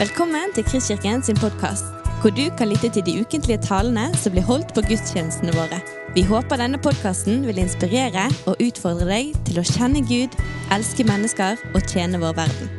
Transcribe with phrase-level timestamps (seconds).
[0.00, 1.84] Velkommen til Kristkirken sin podkast,
[2.20, 5.76] hvor du kan lytte til de ukentlige talene som blir holdt på gudstjenestene våre.
[6.16, 10.32] Vi håper denne podkasten vil inspirere og utfordre deg til å kjenne Gud,
[10.72, 12.72] elske mennesker og tjene vår verden.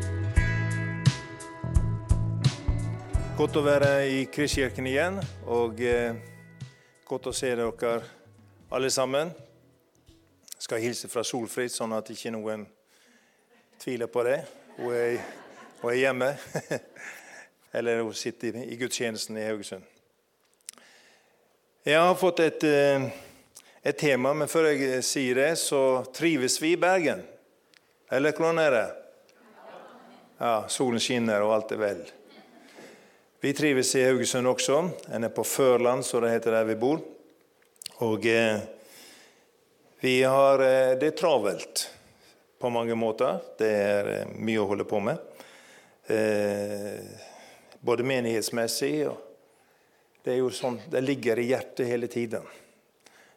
[3.38, 6.18] Godt å være i Kristkirken igjen, og eh,
[7.06, 7.94] godt å se dere
[8.74, 9.30] alle sammen.
[10.58, 12.66] Jeg skal hilse fra Solfrid, sånn at ikke noen
[13.78, 14.40] tviler på det.
[14.82, 15.22] Hun er,
[15.82, 16.36] hun er hjemme.
[17.72, 19.84] Eller hun sitter i, gudstjenesten i Haugesund.
[21.84, 23.06] Jeg har fått et, eh,
[23.82, 27.24] et tema, men før jeg sier det, så trives vi i Bergen.
[28.12, 28.90] Eller hvordan er det?
[30.42, 32.04] Ja, solen skinner, og alt er vel.
[33.42, 34.84] Vi trives i Haugesund også.
[35.16, 37.02] En er på Førland, så det heter der vi bor.
[38.06, 38.62] Og eh,
[40.02, 40.58] vi har
[41.00, 41.88] Det er travelt
[42.62, 43.40] på mange måter.
[43.58, 45.18] Det er eh, mye å holde på med.
[46.08, 47.04] Eh,
[47.82, 49.28] både menighetsmessig og
[50.22, 52.44] Det er jo sånn, det ligger i hjertet hele tiden.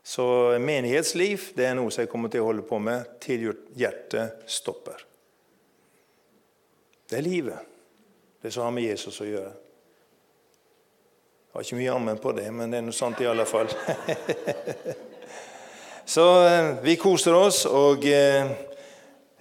[0.05, 0.25] Så
[0.61, 5.01] menighetsliv det er noe som jeg kommer til å holde på med til hjertet stopper.
[7.09, 7.73] Det er livet.
[8.43, 9.55] Det som har med Jesus å gjøre.
[11.49, 13.73] Jeg har ikke mye ammen på det, men det er noe sant i alle fall.
[16.15, 16.25] Så
[16.85, 18.51] vi koser oss og eh,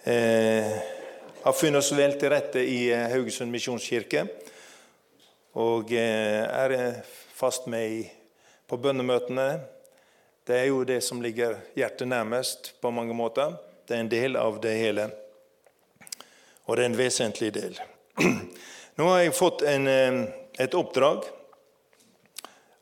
[0.08, 0.93] eh,
[1.44, 4.22] har funnet oss vel til rette i Haugesund misjonskirke.
[5.60, 7.02] Og eh, er
[7.36, 8.06] fast med
[8.68, 9.48] på bønnemøtene.
[10.48, 13.58] Det er jo det som ligger hjertet nærmest på mange måter.
[13.84, 15.10] Det er en del av det hele.
[16.64, 17.76] Og det er en vesentlig del.
[18.98, 20.24] Nå har jeg fått en, eh,
[20.64, 21.28] et oppdrag.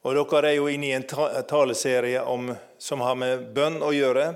[0.05, 1.09] Og dere er jo inne i en
[1.49, 4.29] taleserie om, som har med bønn å gjøre.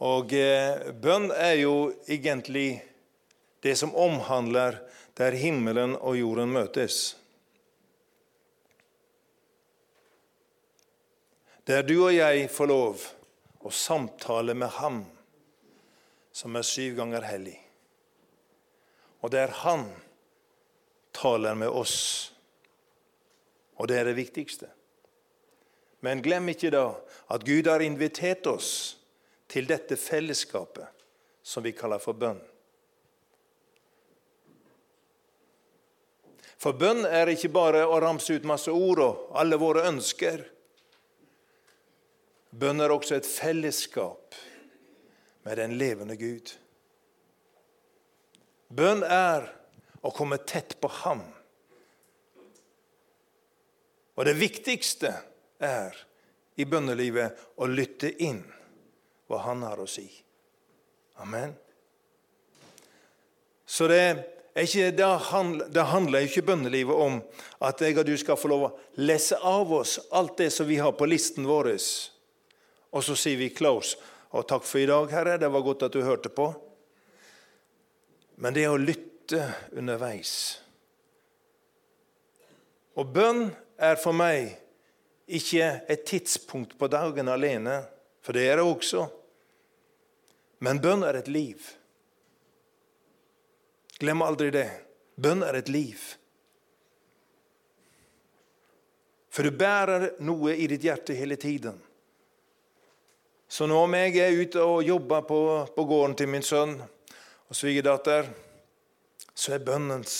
[0.00, 2.80] Og eh, bønn er jo egentlig
[3.60, 4.78] det som omhandler
[5.18, 7.16] der himmelen og jorden møtes.
[11.68, 13.02] Der du og jeg får lov
[13.60, 15.02] å samtale med Ham
[16.32, 17.58] som er syv ganger hellig.
[19.20, 19.84] Og der Han
[21.12, 22.32] taler med oss.
[23.76, 24.70] Og det er det viktigste.
[26.00, 26.86] Men glem ikke da
[27.28, 28.99] at Gud har invitert oss
[29.50, 30.86] til dette fellesskapet
[31.42, 32.38] som vi kaller for bønn.
[36.60, 40.42] For bønn er ikke bare å ramse ut masse ord og alle våre ønsker.
[42.52, 44.36] Bønn er også et fellesskap
[45.48, 46.52] med den levende Gud.
[48.68, 49.48] Bønn er
[50.04, 51.24] å komme tett på Ham.
[54.20, 55.14] Og det viktigste
[55.64, 55.96] er
[56.60, 58.44] i bønnelivet å lytte inn
[59.30, 60.08] hva Han har å si.
[61.22, 61.54] Amen.
[63.70, 64.02] Så det
[64.58, 67.20] ikke, det, handler, det handler ikke bønnelivet om
[67.62, 70.80] at jeg og du skal få lov å lese av oss alt det som vi
[70.82, 71.70] har på listen vår.
[72.90, 73.96] Og så sier vi 'close'.
[74.30, 76.54] Og 'takk for i dag, Herre, det var godt at du hørte på'.
[78.36, 80.60] Men det er å lytte underveis.
[82.96, 84.56] Og bønn er for meg
[85.30, 87.84] ikke et tidspunkt på dagen alene,
[88.22, 89.06] for det er det også.
[90.60, 91.66] Men bønn er et liv.
[94.00, 94.68] Glem aldri det.
[95.20, 96.00] Bønn er et liv.
[99.30, 101.78] For du bærer noe i ditt hjerte hele tiden.
[103.50, 105.40] Så nå om jeg er ute og jobber på,
[105.74, 108.28] på gården til min sønn og svigerdatter,
[109.34, 110.18] så er bønnens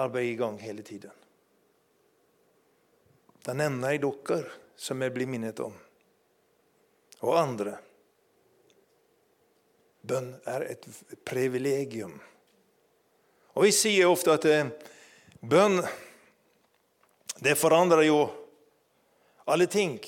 [0.00, 1.12] arbeid i gang hele tiden.
[3.44, 5.76] Da nevner jeg dere som jeg blir minnet om,
[7.20, 7.76] og andre.
[10.00, 10.86] Bønn er et
[11.24, 12.14] privilegium.
[13.56, 14.70] Og Vi sier ofte at eh,
[15.40, 15.80] bønn
[17.40, 18.20] det forandrer jo
[19.48, 19.98] alle ting.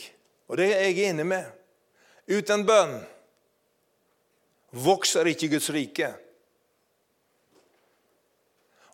[0.49, 1.47] Og det er jeg enig med.
[2.29, 2.99] Uten bønn
[4.85, 6.13] vokser ikke Guds rike.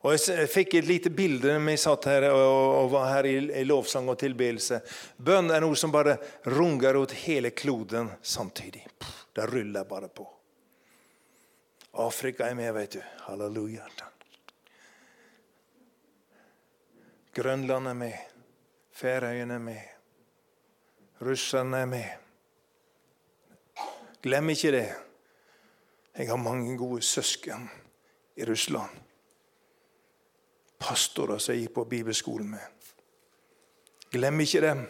[0.07, 4.07] Og Jeg fikk et lite bilde når vi satt her og var her i lovsang
[4.09, 4.81] og tilbedelse.
[5.19, 8.87] Bønn er noe som bare runger ut hele kloden samtidig.
[9.35, 10.38] Det ruller bare på.
[11.93, 13.03] Afrika er med, vet du.
[13.27, 13.87] Halleluja.
[17.35, 18.13] Grønland er med.
[18.93, 19.81] Færøyene er med.
[21.23, 22.09] Russerne er med.
[24.23, 24.89] Glem ikke det.
[26.19, 27.71] Jeg har mange gode søsken
[28.37, 28.91] i Russland.
[30.79, 32.93] Pastorer som jeg gikk på bibelskolen med.
[34.11, 34.85] Glem ikke dem.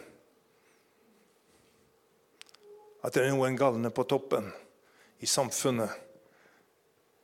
[3.03, 4.49] At det er noen galne på toppen
[5.19, 6.08] i samfunnet.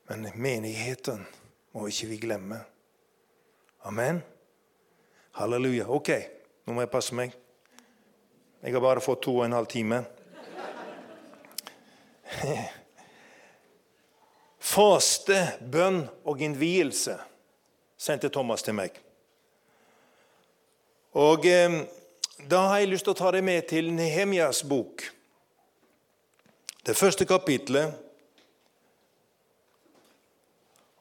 [0.07, 1.25] Men menigheten
[1.73, 2.59] må ikke vi glemme.
[3.85, 4.21] Amen.
[5.37, 5.87] Halleluja.
[5.89, 6.09] Ok,
[6.65, 7.33] nå må jeg passe meg.
[8.61, 10.03] Jeg har bare fått to og en halv time.
[14.75, 17.17] Faste, bønn og innvielse
[17.97, 18.91] sendte Thomas til meg.
[21.15, 21.81] Og eh,
[22.49, 25.05] Da har jeg lyst til å ta deg med til Nehemjas bok.
[26.85, 28.04] Det første kapitlet.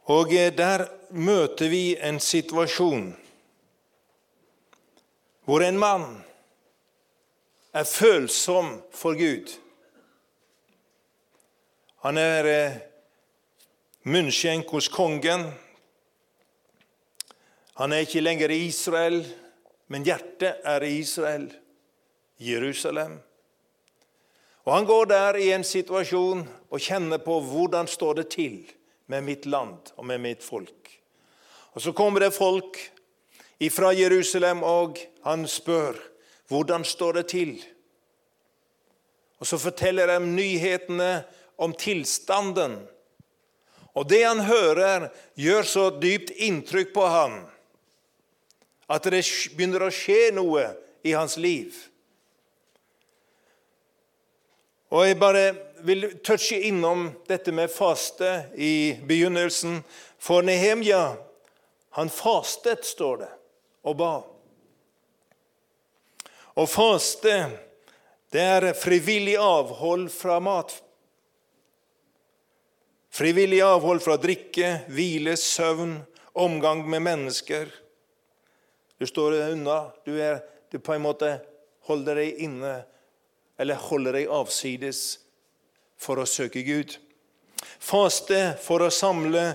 [0.05, 3.15] Og eh, der møter vi en situasjon
[5.45, 6.25] hvor en mann
[7.77, 9.51] er følsom for Gud.
[12.01, 12.79] Han er eh,
[14.09, 15.51] munnskjenk hos kongen.
[17.77, 19.21] Han er ikke lenger i Israel,
[19.89, 21.51] men hjertet er i Israel,
[22.41, 23.19] Jerusalem.
[24.65, 28.63] Og Han går der i en situasjon og kjenner på hvordan står det til
[29.07, 31.01] med mitt land og med mitt folk.
[31.75, 32.79] Og Så kommer det folk
[33.71, 35.97] fra Jerusalem, og han spør
[36.49, 37.65] hvordan står det til.
[39.39, 41.25] Og Så forteller de nyhetene
[41.59, 42.79] om tilstanden.
[43.95, 47.45] Og det han hører, gjør så dypt inntrykk på ham
[48.91, 49.23] at det
[49.57, 50.67] begynner å skje noe
[51.05, 51.73] i hans liv.
[54.93, 55.47] Og Jeg bare
[55.85, 59.83] vil touche innom dette med faste i begynnelsen.
[60.19, 61.17] For Nehemja,
[61.91, 63.29] han fastet, står det,
[63.85, 64.13] og ba.
[66.57, 67.35] Å faste,
[68.33, 70.73] det er frivillig avhold fra mat.
[73.15, 75.99] Frivillig avhold fra drikke, hvile, søvn,
[76.33, 77.69] omgang med mennesker.
[78.99, 79.93] Du står unna.
[80.07, 80.41] Du, er,
[80.73, 81.37] du på en måte
[81.85, 82.73] holder deg inne,
[83.61, 85.05] eller holder deg avsides
[85.99, 86.97] for å søke Gud.
[87.79, 89.55] Faste for å samle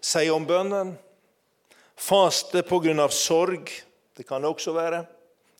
[0.00, 0.96] seg om bønnen.
[1.96, 3.08] Faste pga.
[3.08, 3.70] sorg.
[4.16, 5.04] Det kan det også være.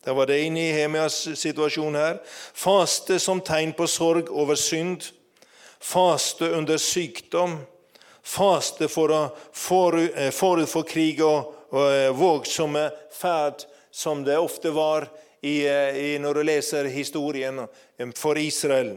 [0.03, 2.19] Det var det inne i Hemias situasjon her.
[2.53, 5.11] Faste som tegn på sorg over synd
[5.81, 7.57] faste under sykdom,
[8.23, 9.21] faste for å
[10.13, 15.07] eh, forut for krig og, og eh, vågsomme ferd, som det ofte var
[15.41, 17.63] i, eh, i, når du leser historien
[18.15, 18.93] for Israel.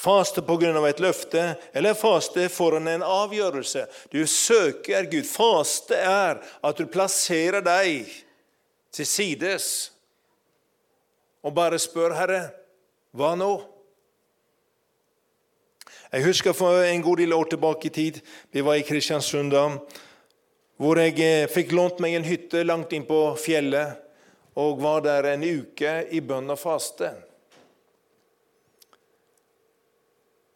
[0.00, 0.88] Faste pga.
[0.88, 3.86] et løfte, eller faste foran en avgjørelse.
[4.12, 5.24] Du søker Gud.
[5.24, 8.08] Faste er at du plasserer deg
[8.92, 9.92] til sides
[11.42, 12.40] og bare spør Herre,
[13.16, 13.52] hva nå?
[16.12, 18.20] Jeg husker for en god del år tilbake i tid,
[18.50, 19.68] vi var i Kristiansund da,
[20.80, 24.00] hvor jeg eh, fikk lånt meg en hytte langt inn på fjellet
[24.60, 27.12] og var der en uke i bønn og faste.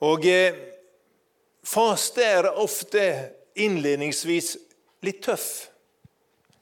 [0.05, 0.57] Og eh,
[1.65, 3.05] faste er ofte
[3.57, 4.57] innledningsvis
[5.07, 5.49] litt tøff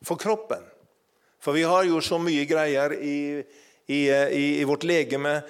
[0.04, 0.62] for kroppen.
[1.42, 3.42] For vi har jo så mye greier i,
[3.86, 5.40] i, eh, i, i vårt legeme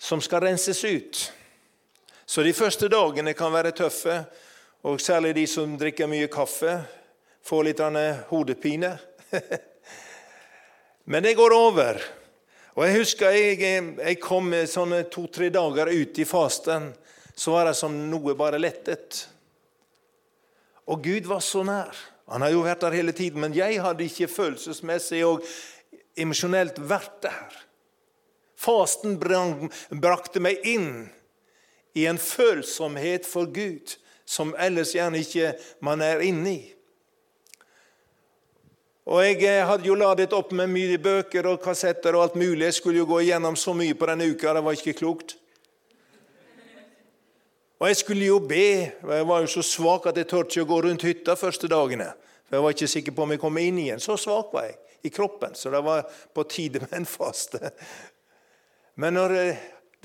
[0.00, 1.24] som skal renses ut.
[2.26, 4.20] Så de første dagene kan være tøffe,
[4.86, 6.78] og særlig de som drikker mye kaffe,
[7.42, 7.82] får litt
[8.30, 8.94] hodepine.
[11.10, 11.98] Men det går over.
[12.76, 13.60] Og Jeg husker jeg,
[13.98, 16.92] jeg kom sånne to-tre dager ut i fasten.
[17.34, 19.24] Så var det som noe bare lettet.
[20.90, 21.96] Og Gud var så nær.
[22.30, 25.42] Han har jo vært der hele tiden, men jeg hadde ikke følelsesmessig og
[26.20, 27.56] emosjonelt vært der.
[28.60, 31.08] Fasten brakte meg inn
[31.96, 33.96] i en følsomhet for Gud
[34.28, 36.60] som ellers gjerne ikke man er inne i.
[39.10, 42.68] Og Jeg eh, hadde jo ladet opp med mye bøker og kassetter og alt mulig.
[42.68, 44.52] Jeg skulle jo gå igjennom så mye på denne uka.
[44.54, 45.34] Det var ikke klokt.
[47.80, 48.92] Og jeg skulle jo be.
[48.92, 52.06] Jeg var jo så svak at jeg turte ikke å gå rundt hytta første dagene.
[52.46, 54.04] For Jeg var ikke sikker på om jeg kom inn igjen.
[54.04, 55.58] Så svak var jeg i kroppen.
[55.58, 57.74] Så det var på tide med en faste.
[58.94, 59.36] Men når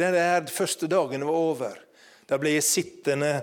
[0.02, 1.78] denne den første dagen var over,
[2.26, 3.36] da ble jeg sittende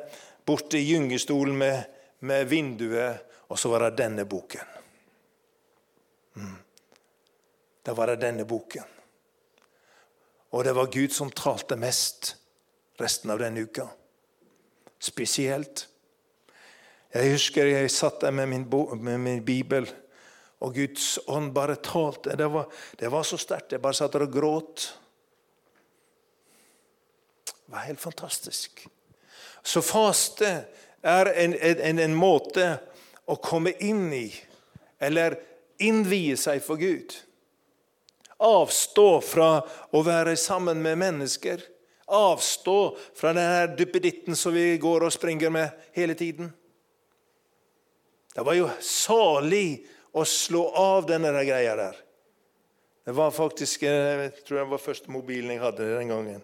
[0.42, 1.82] borte i gyngestolen med,
[2.26, 4.81] med, vinduet, og så var det denne boken.
[6.36, 6.56] Mm.
[7.82, 8.84] Da var det denne boken.
[10.52, 12.34] Og det var Gud som talte mest
[13.00, 13.88] resten av den uka.
[15.00, 15.86] Spesielt.
[17.12, 18.66] Jeg husker jeg satt der med min,
[19.00, 19.88] med min bibel,
[20.62, 22.36] og Guds ånd bare talte.
[22.36, 23.72] Det var, det var så sterkt.
[23.72, 24.86] Jeg bare satt der og gråt.
[27.44, 28.86] Det var helt fantastisk.
[29.62, 30.52] Så faste
[31.02, 32.66] er en, en, en måte
[33.26, 34.28] å komme inn i,
[35.02, 35.36] eller
[35.84, 37.14] innvie seg for Gud.
[38.42, 39.50] Avstå fra
[39.94, 41.62] å være sammen med mennesker.
[42.12, 42.78] Avstå
[43.16, 46.50] fra denne duppeditten som vi går og springer med hele tiden.
[48.32, 51.98] Det var jo salig å slå av denne greia der.
[53.04, 56.42] Det var faktisk eh, jeg tror det var første mobilen jeg hadde den gangen.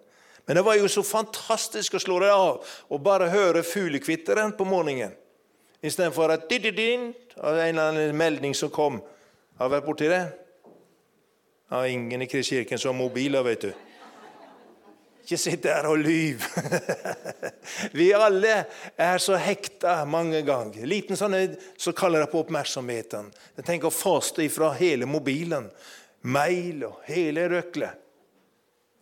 [0.49, 4.67] Men det var jo så fantastisk å slå det av og bare høre fuglekvitteren på
[4.67, 5.13] morgenen.
[5.85, 8.99] Istedenfor at en eller annen melding som kom.
[9.59, 10.23] Har du vært borti det?
[11.69, 13.73] Ja, ingen i Kristkirken som har mobiler, vet du.
[15.25, 16.45] Ikke sitt der og lyv.
[17.99, 18.53] Vi alle
[18.95, 20.87] er så hekta mange ganger.
[20.87, 21.35] Liten sånn,
[21.77, 23.33] så kaller det på oppmerksomheten.
[23.59, 25.67] Jeg tenker å faste ifra hele mobilen,
[26.23, 28.07] mail og hele røklet.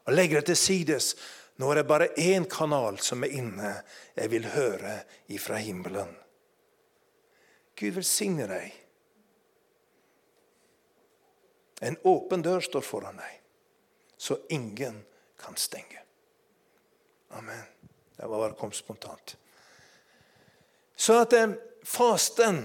[0.09, 1.13] Og legge det til sides.
[1.61, 3.77] Nå er det bare én kanal som er inne.
[4.17, 4.97] Jeg vil høre
[5.37, 6.17] ifra himmelen.
[7.77, 8.86] Gud velsigne deg.
[11.81, 13.41] En åpen dør står foran deg,
[14.17, 15.03] så ingen
[15.41, 16.01] kan stenge.
[17.37, 17.65] Amen.
[18.17, 19.37] Det var bare kom spontant.
[20.97, 21.53] Så at eh,
[21.85, 22.63] fasten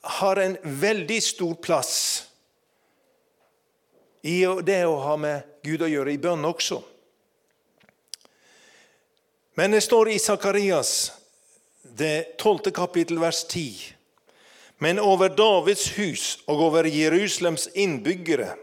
[0.00, 1.96] har en veldig stor plass
[4.22, 6.78] i det å ha med Gud å gjøre i bønn også.
[9.58, 11.12] Men det står i Sakarias,
[11.82, 14.01] det tolvte kapittel, vers 10.
[14.82, 18.56] Men over Davids hus og over Jerusalems innbyggere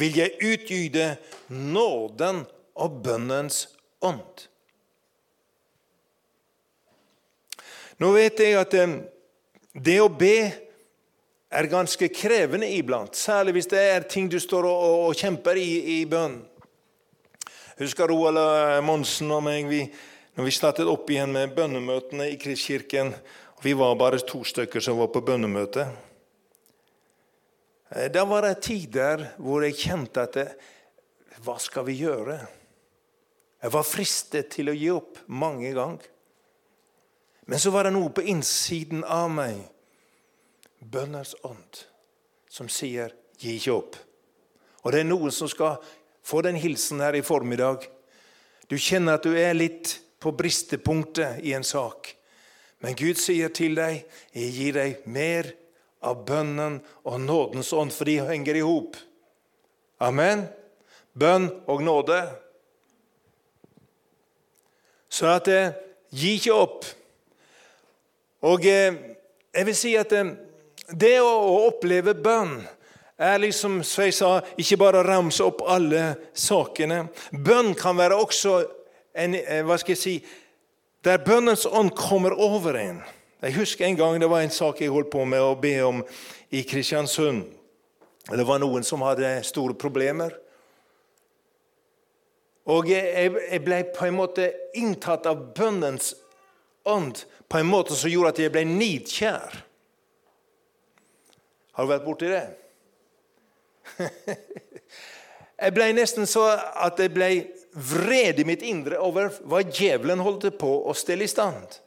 [0.00, 1.08] vil jeg utgyte
[1.52, 2.46] nåden
[2.80, 3.66] og bønnens
[4.00, 4.46] ånd.
[8.00, 8.94] Nå vet jeg at eh,
[9.76, 10.36] det å be
[11.52, 15.68] er ganske krevende iblant, særlig hvis det er ting du står og, og, kjemper i
[15.98, 16.40] i bønn.
[17.82, 19.84] Husker Roald eh, Monsen og meg vi,
[20.34, 23.12] når vi startet opp igjen med bønnemøtene i Kristkirken.
[23.62, 25.84] Vi var bare to stykker som var på bønnemøte.
[27.94, 30.38] Eh, da var det tider hvor jeg kjente at
[31.42, 32.36] Hva skal vi gjøre?
[33.62, 36.08] Jeg var fristet til å gi opp mange ganger.
[37.46, 39.60] Men så var det noe på innsiden av meg,
[40.78, 41.84] bønners ånd,
[42.50, 43.98] som sier 'gi ikke opp'.
[44.82, 45.78] Og det er noen som skal
[46.22, 47.86] få den hilsen her i formiddag.
[48.68, 52.16] Du kjenner at du er litt på bristepunktet i en sak.
[52.82, 55.52] Men Gud sier til deg, 'Jeg gir deg mer
[56.02, 58.96] av bønnen og nådens ånd', for de henger i hop.
[60.00, 60.48] Amen.
[61.14, 62.18] Bønn og nåde.
[65.08, 65.72] Så at eh,
[66.10, 66.84] gi ikke opp.
[68.42, 68.94] Og eh,
[69.54, 70.32] jeg vil si at eh,
[70.90, 72.56] det å, å oppleve bønn
[73.22, 77.04] er liksom, som jeg sa, ikke bare å ramse opp alle sakene.
[77.30, 78.56] Bønn kan være også
[79.14, 80.16] en eh, hva skal jeg si,
[81.04, 83.02] der bønnens ånd kommer over en.
[83.42, 86.02] Jeg husker en gang det var en sak jeg holdt på med å be om
[86.54, 87.42] i Kristiansund.
[88.30, 90.36] Det var noen som hadde store problemer.
[92.70, 96.12] Og jeg ble på en måte inntatt av bønnens
[96.86, 99.58] ånd på en måte som gjorde at jeg ble nidkjær.
[101.72, 102.46] Har du vært borti det?
[105.62, 107.26] Jeg ble nesten så at jeg ble
[107.72, 111.78] vred i mitt indre over hva djevelen holdt på å stelle i stand.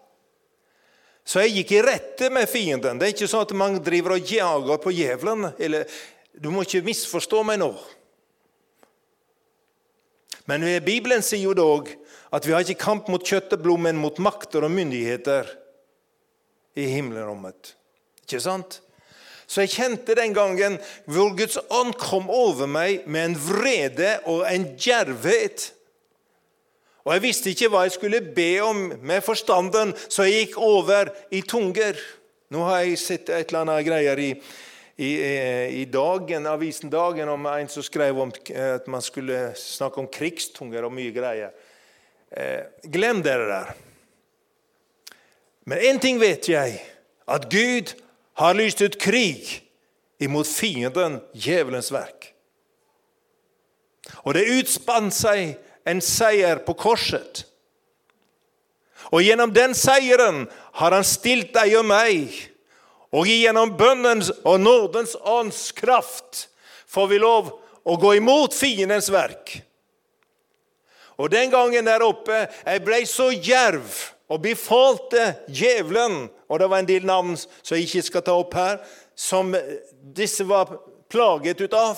[1.26, 3.00] Så jeg gikk i rette med fienden.
[3.02, 5.48] Det er ikke sånn at man driver og jager på djevelen.
[5.58, 5.90] Eller,
[6.38, 7.72] du må ikke misforstå meg nå.
[10.46, 11.90] Men Bibelen sier jo dog
[12.36, 15.50] at vi har ikke kamp mot kjøtt og blod, men mot makter og myndigheter
[16.78, 17.74] i himmelrommet.
[18.26, 18.82] Ikke sant?
[19.46, 20.78] Så jeg kjente den gangen
[21.10, 25.72] hvor Guds ånd kom over meg med en vrede og en djervhet.
[27.06, 31.12] Og jeg visste ikke hva jeg skulle be om med forstanden, så jeg gikk over
[31.32, 32.00] i tunger.
[32.50, 34.32] Nå har jeg sett et eller annet greier i
[34.96, 39.52] i, eh, i dagen, avisen Dagen om en som skrev om eh, at man skulle
[39.60, 41.52] snakke om krigstunger og mye greier.
[42.32, 43.74] Eh, glem dere der.
[45.66, 46.80] Men én ting vet jeg,
[47.28, 47.92] at Gud
[48.40, 49.62] har lyst ut krig
[50.22, 52.32] imot fienden, djevelens verk.
[54.24, 57.46] Og det utspant seg en seier på korset.
[59.14, 60.46] Og gjennom den seieren
[60.80, 62.34] har han stilt deg og meg
[63.16, 66.48] og gjennom bønnens og nådens ånds kraft
[66.90, 67.54] får vi lov
[67.86, 69.60] å gå imot fiendens verk.
[71.16, 73.94] Og den gangen der oppe jeg ble så djerv
[74.26, 78.54] og befalte djevelen Og det var en del navn som jeg ikke skal ta opp
[78.54, 78.76] her,
[79.18, 79.50] som
[80.14, 80.76] disse var
[81.10, 81.98] plaget ut av.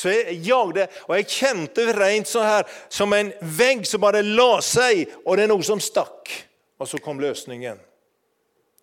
[0.00, 4.62] Så jeg jagde, og jeg kjente rent sånn her som en vegg som bare la
[4.64, 6.32] seg, og det er noe som stakk.
[6.80, 7.76] Og så kom løsningen.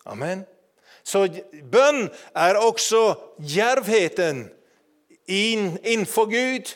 [0.06, 0.44] Amen.
[1.02, 1.24] Så
[1.72, 2.06] bønn
[2.36, 3.02] er også
[3.42, 4.44] djervheten
[5.26, 6.70] innenfor Gud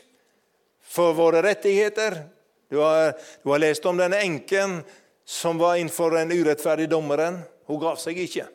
[0.83, 2.25] for våre rettigheter.
[2.73, 4.81] Du har, du har lest om denne enken
[5.29, 7.39] som var innenfor den urettferdige dommeren.
[7.71, 8.49] Hun gav seg ikke.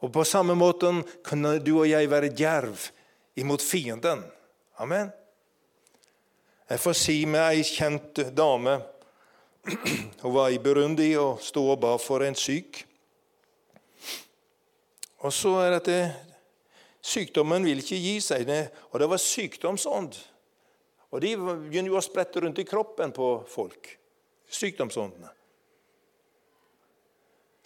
[0.00, 0.88] Og på samme måte
[1.26, 2.88] kunne du og jeg være djerv
[3.36, 4.24] imot fienden.
[4.76, 5.10] Amen.
[6.68, 8.80] Jeg får si med ei kjent dame
[10.22, 12.84] Hun var i Burundi og sto og ba for en syk.
[15.26, 16.12] Og så er det at
[17.02, 18.46] sykdommen vil ikke gi seg,
[18.92, 20.14] og det var sykdomsånd.
[21.10, 23.90] Og de begynner jo å sprette rundt i kroppen på folk,
[24.46, 25.32] sykdomsåndene.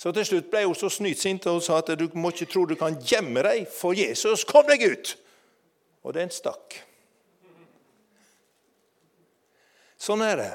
[0.00, 2.79] Så til slutt ble hun så snytsint og sa at du må ikke tro du
[2.81, 4.47] kan gjemme deg for Jesus.
[4.49, 5.19] Kom deg ut!
[6.04, 6.78] Og den stakk.
[10.00, 10.52] Sånn er det.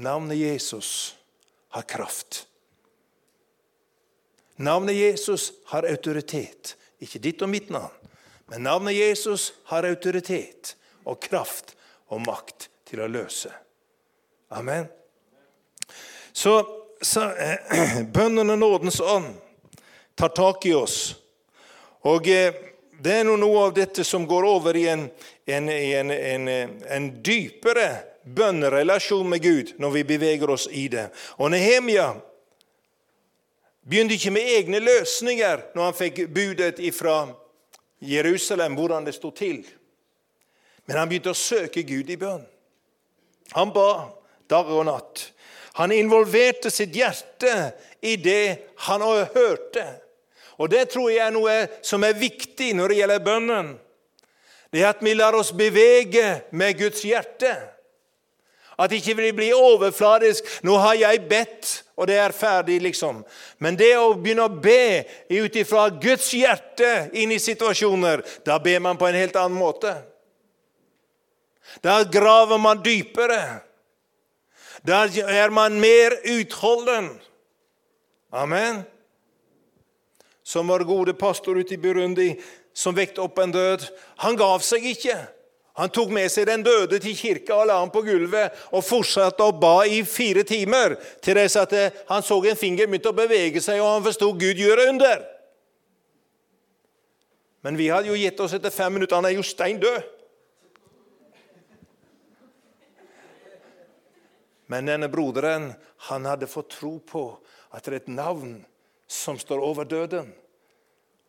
[0.00, 1.16] Navnet Jesus
[1.76, 2.46] har kraft.
[4.56, 6.76] Navnet Jesus har autoritet.
[7.04, 7.92] Ikke ditt og mitt navn,
[8.48, 10.72] men navnet Jesus har autoritet
[11.04, 11.74] og kraft
[12.08, 13.50] og makt til å løse.
[14.56, 14.86] Amen.
[16.32, 16.54] Så,
[17.02, 19.34] så eh, bønnen og nådens ånd
[20.16, 21.16] tar tak i oss.
[22.08, 22.54] Og eh,
[23.02, 25.08] det er noe av dette som går over i en,
[25.46, 27.88] en, en, en dypere
[28.26, 31.08] bønnerelasjon med Gud når vi beveger oss i det.
[31.38, 32.08] Og Nehemia
[33.86, 37.20] begynte ikke med egne løsninger når han fikk budet fra
[38.02, 39.62] Jerusalem, hvordan det sto til.
[40.86, 42.44] Men han begynte å søke Gud i bønn.
[43.54, 44.08] Han ba
[44.50, 45.30] dag og natt.
[45.76, 47.52] Han involverte sitt hjerte
[48.00, 49.84] i det han hørte.
[50.58, 53.72] Og Det tror jeg er noe som er viktig når det gjelder bønnen.
[54.72, 57.52] Det er at vi lar oss bevege med Guds hjerte.
[58.78, 60.44] At ikke vi blir overfladisk.
[60.62, 63.24] 'Nå har jeg bedt, og det er ferdig', liksom.
[63.58, 68.78] Men det å begynne å be ut ifra Guds hjerte inn i situasjoner, da ber
[68.80, 69.96] man på en helt annen måte.
[71.82, 73.60] Da graver man dypere.
[74.86, 77.20] Da er man mer utholden.
[78.32, 78.84] Amen.
[80.46, 82.36] Som var gode pastor ute i Burundi,
[82.70, 83.82] som vekte opp en død.
[84.22, 85.16] Han gav seg ikke.
[85.76, 89.44] Han tok med seg den døde til kirka og la ham på gulvet og fortsatte
[89.44, 93.16] å ba i fire timer, til det at eh, han så en finger begynte å
[93.16, 95.24] bevege seg, og han forsto Gud gjøre under.
[97.66, 99.18] Men vi hadde jo gitt oss etter fem minutter.
[99.18, 99.98] Han er jo stein død.
[104.70, 105.72] Men denne broderen
[106.08, 107.26] han hadde fått tro på
[107.74, 108.60] at det er et navn
[109.06, 110.32] som står over døden,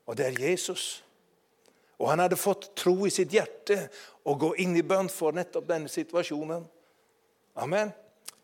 [0.05, 1.03] og det er Jesus.
[1.97, 3.87] Og han hadde fått tro i sitt hjerte
[4.27, 6.63] og gå inn i bønn for nettopp denne situasjonen.
[7.57, 7.91] Amen.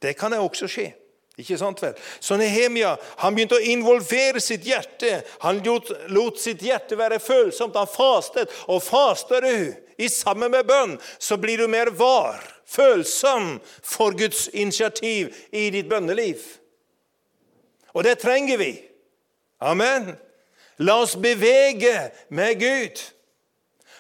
[0.02, 0.90] Det kan det også skje.
[1.38, 1.94] Ikke sant vel?
[2.22, 2.92] Så Nehemia
[3.22, 5.22] han begynte å involvere sitt hjerte.
[5.46, 7.78] Han lot, lot sitt hjerte være følsomt.
[7.78, 8.54] Han fastet.
[8.70, 14.48] Og faster du i sammen med bønn, så blir du mer var, følsom for Guds
[14.50, 16.42] initiativ i ditt bønneliv.
[17.94, 18.72] Og det trenger vi.
[19.64, 20.16] Amen.
[20.78, 23.00] La oss bevege med Gud.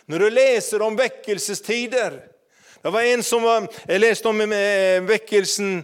[0.05, 2.17] Når du leser om vekkelsestider
[2.83, 5.77] Det var en som var, Jeg leste om eh, vekkelsen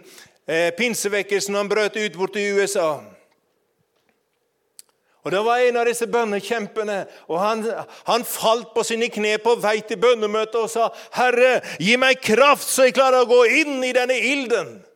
[0.43, 2.99] eh, pinsevekkelsen han brøt ut borte i USA.
[5.23, 7.63] Og Det var en av disse bønnekjempene, og han,
[8.07, 12.67] han falt på sine kne på vei til bønnemøtet og sa, 'Herre, gi meg kraft,
[12.67, 14.88] så jeg klarer å gå inn i denne ilden.'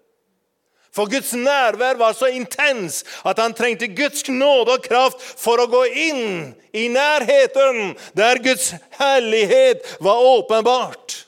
[0.94, 5.70] For Guds nærvær var så intens at han trengte Guds nåde og kraft for å
[5.72, 11.24] gå inn i nærheten der Guds herlighet var åpenbart.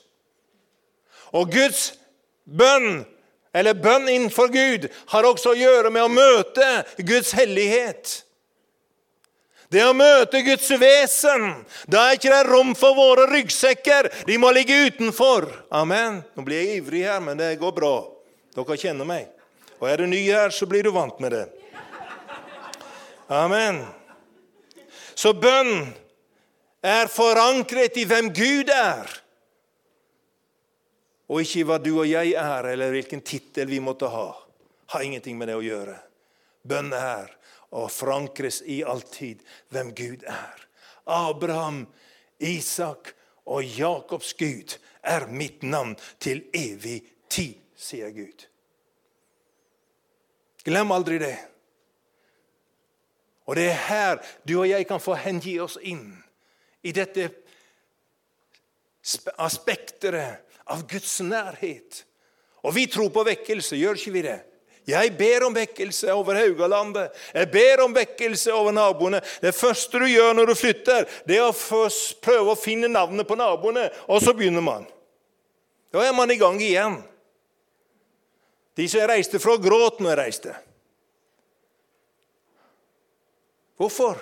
[1.34, 1.96] Og Guds
[2.46, 3.02] bønn
[3.56, 6.66] eller bønn innenfor Gud, har også å gjøre med å møte
[7.08, 8.18] Guds hellighet.
[9.72, 11.64] Det å møte Guds vesen.
[11.90, 14.10] Da er ikke det rom for våre ryggsekker.
[14.28, 15.48] De må ligge utenfor.
[15.74, 16.20] Amen.
[16.36, 17.96] Nå blir jeg ivrig her, men det går bra.
[18.54, 19.32] Dere kjenner meg.
[19.80, 21.44] Og er du ny her, så blir du vant med det.
[23.28, 23.82] Amen.
[25.14, 25.88] Så bønn
[26.86, 29.10] er forankret i hvem Gud er
[31.26, 34.28] og ikke i hva du og jeg er, eller hvilken tittel vi måtte ha.
[34.94, 35.96] Har ingenting med det å gjøre.
[36.66, 37.32] Bønn er
[37.74, 39.42] å forankres i alltid
[39.74, 40.66] hvem Gud er.
[41.10, 41.84] Abraham,
[42.38, 43.12] Isak
[43.46, 48.46] og Jakobs Gud er mitt navn til evig tid, sier Gud.
[50.66, 51.36] Glem aldri det.
[53.46, 56.08] Og det er her du og jeg kan få hengi oss inn
[56.82, 57.28] i dette
[59.38, 62.02] aspekteret av Guds nærhet.
[62.66, 64.40] Og vi tror på vekkelse, gjør ikke vi det?
[64.86, 67.14] Jeg ber om vekkelse over Haugalandet.
[67.34, 69.20] Jeg ber om vekkelse over naboene.
[69.42, 71.88] Det første du gjør når du flytter, det er å
[72.22, 74.86] prøve å finne navnet på naboene, og så begynner man.
[75.94, 77.00] Da er man i gang igjen.
[78.76, 80.56] De som jeg reiste fra, gråt når jeg reiste.
[83.76, 84.20] Hvorfor?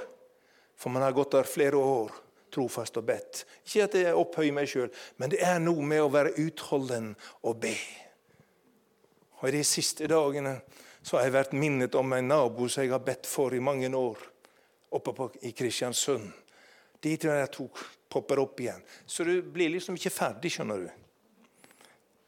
[0.79, 2.13] For man har gått der flere år,
[2.55, 3.43] trofast og bedt.
[3.67, 7.13] Ikke at jeg opphøyer meg sjøl, men det er noe med å være utholden
[7.43, 7.75] og be.
[9.41, 10.57] Og I de siste dagene
[11.05, 13.91] så har jeg vært minnet om en nabo som jeg har bedt for i mange
[13.91, 14.23] år,
[14.95, 16.31] oppe på, i Kristiansund.
[17.03, 18.81] Dit jeg tok, popper opp igjen.
[19.07, 21.04] Så du blir liksom ikke ferdig, skjønner du.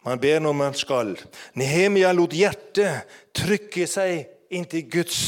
[0.07, 1.17] Man ber når man skal.
[1.59, 5.21] Nehemia lot hjertet trykke seg inntil Guds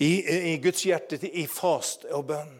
[0.00, 0.12] i,
[0.52, 2.52] i Guds hjerte i fast og bønn.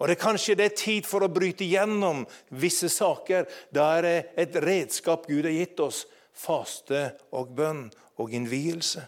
[0.00, 2.22] Og det er Kanskje det er tid for å bryte gjennom
[2.62, 3.48] visse saker.
[3.72, 6.04] Da er det et redskap Gud har gitt oss
[6.36, 7.88] faste og bønn
[8.20, 9.02] og innvielse.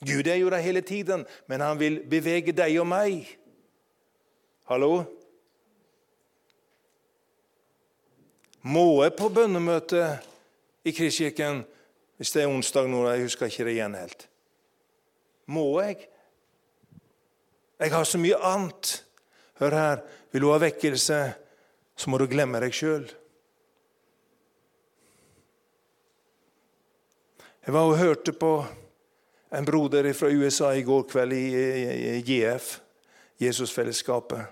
[0.00, 3.28] Gud er jo der hele tiden, men han vil bevege deg og meg.
[4.68, 5.19] Hallo?
[8.62, 10.04] Må jeg på bønnemøte
[10.84, 11.62] i Kristkirken
[12.20, 13.06] hvis det er onsdag nå?
[13.08, 14.26] Jeg husker ikke det igjen helt.
[15.48, 16.02] Må jeg?
[17.80, 18.98] Jeg har så mye annet.
[19.60, 21.20] Hør her, vil du ha vekkelse,
[21.96, 23.08] så må du glemme deg sjøl.
[27.64, 28.52] Jeg var og hørte på
[29.56, 32.76] en broder fra USA i går kveld i JF,
[33.40, 34.44] Jesusfellesskapet,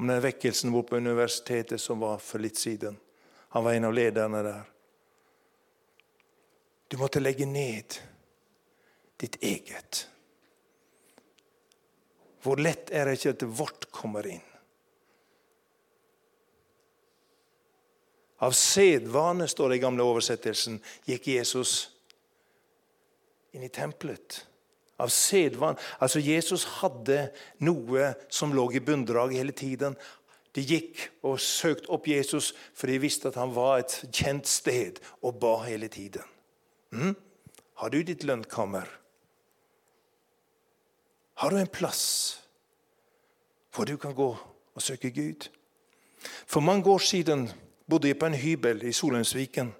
[0.00, 2.96] om den vekkelsen på universitetet som var for litt siden.
[3.50, 4.62] Han var en av lederne der.
[6.88, 7.98] Du måtte legge ned
[9.20, 10.04] ditt eget.
[12.42, 14.46] Hvor lett er det ikke at vårt kommer inn?
[18.40, 21.74] Av sedvane, står det i gamle oversettelsen, gikk Jesus
[23.52, 24.40] inn i tempelet.
[25.00, 25.76] Av sedvane.
[26.00, 27.26] Altså, Jesus hadde
[27.66, 29.98] noe som lå i bunndraget hele tiden.
[30.54, 34.98] De gikk og søkte opp Jesus, for de visste at han var et kjent sted,
[35.22, 36.26] og ba hele tiden.
[36.90, 37.14] Mm?
[37.80, 38.88] Har du ditt lønnkammer?
[41.40, 42.36] Har du en plass
[43.70, 44.28] hvor du kan gå
[44.74, 45.46] og søke Gud?
[46.46, 47.46] For mange år siden
[47.88, 49.70] bodde jeg på en hybel i Solheimsviken.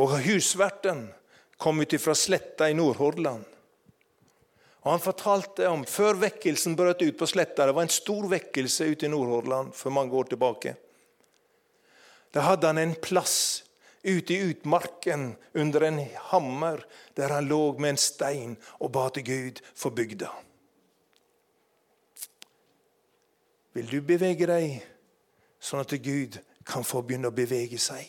[0.00, 1.08] Og husverten
[1.58, 3.44] kom ut fra sletta i Nordhordland.
[4.84, 7.66] Og Han fortalte om før vekkelsen brøt ut på sletta.
[7.66, 10.74] Det var en stor vekkelse ute i Nordhordland for mange år tilbake.
[12.34, 13.64] Da hadde han en plass
[14.04, 16.82] ute i utmarken under en hammer
[17.16, 20.28] der han lå med en stein og ba til Gud for bygda.
[23.74, 24.82] Vil du bevege deg
[25.64, 26.36] sånn at Gud
[26.68, 28.04] kan få begynne å bevege seg?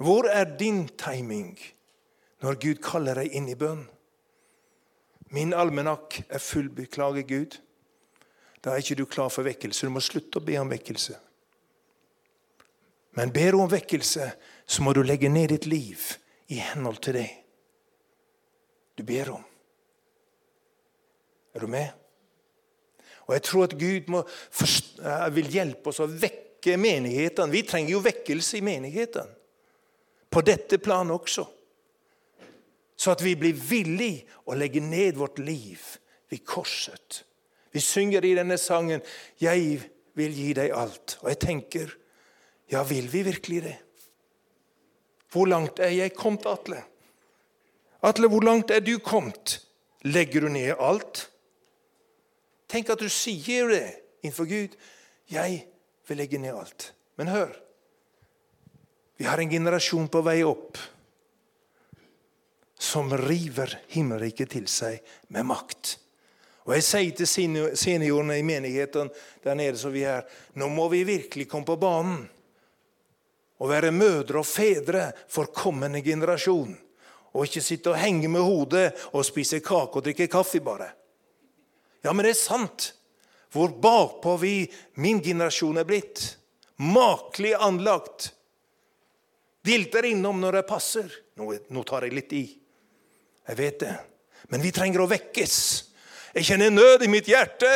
[0.00, 1.58] Hvor er din timing
[2.40, 3.82] når Gud kaller deg inn i bønn?
[5.30, 7.58] Min almenakk er full, beklager Gud.
[8.64, 9.86] Da er ikke du klar for vekkelse.
[9.86, 11.18] Du må slutte å be om vekkelse.
[13.18, 14.30] Men ber du om vekkelse,
[14.66, 16.02] så må du legge ned ditt liv
[16.50, 17.28] i henhold til det
[18.98, 19.44] du ber om.
[21.54, 21.88] Er du med?
[23.26, 24.22] Og Jeg tror at Gud må,
[25.32, 27.52] vil hjelpe oss å vekke menighetene.
[27.52, 29.28] Vi trenger jo vekkelse i menigheten.
[30.30, 31.46] På dette planet også.
[32.96, 35.80] Så at vi blir villige å legge ned vårt liv
[36.30, 37.24] ved korset.
[37.72, 39.00] Vi synger i denne sangen
[39.40, 39.80] 'Jeg
[40.14, 41.18] vil gi deg alt'.
[41.22, 41.96] Og jeg tenker
[42.70, 43.78] ja, vil vi virkelig det?
[45.30, 46.84] Hvor langt er jeg kommet, Atle?
[48.02, 49.60] Atle, hvor langt er du kommet?
[50.02, 51.30] Legger du ned alt?
[52.70, 53.84] Tenk at du sier det
[54.22, 54.76] innenfor Gud.
[55.30, 55.66] Jeg
[56.08, 56.92] vil legge ned alt.
[57.18, 57.52] Men hør.
[59.20, 60.78] Vi har en generasjon på vei opp
[62.80, 65.02] som river himmelriket til seg
[65.36, 65.90] med makt.
[66.64, 67.28] Og Jeg sier til
[67.76, 69.10] seniorene i menigheten
[69.44, 70.24] der nede som vi er,
[70.56, 72.24] nå må vi virkelig komme på banen
[73.60, 76.72] og være mødre og fedre for kommende generasjon.
[77.36, 80.88] Og ikke sitte og henge med hodet og spise kake og drikke kaffe, bare.
[82.00, 82.94] Ja, men det er sant.
[83.52, 84.64] Hvor bakpå vi,
[84.96, 86.38] min generasjon, er blitt.
[86.80, 88.32] Makelig anlagt.
[89.66, 91.12] Dilter innom når det passer.
[91.36, 92.44] Nå, nå tar jeg litt i.
[93.50, 93.94] Jeg vet det.
[94.52, 95.56] Men vi trenger å vekkes.
[96.36, 97.70] Jeg kjenner nød i mitt hjerte.